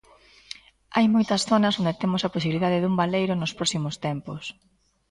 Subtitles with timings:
[0.95, 4.43] Hai moitas zonas onde temos a posibilidade dun baleiro nos próximos tempos.